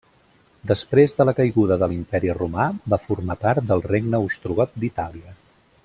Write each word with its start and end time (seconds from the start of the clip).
Després 0.69 1.13
de 1.19 1.27
la 1.29 1.35
caiguda 1.39 1.77
de 1.83 1.89
l'Imperi 1.91 2.33
romà 2.39 2.65
va 2.95 3.01
formar 3.05 3.37
part 3.45 3.69
del 3.73 3.85
Regne 3.93 4.23
Ostrogot 4.31 4.75
d'Itàlia. 4.85 5.37